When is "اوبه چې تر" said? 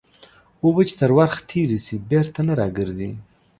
0.63-1.11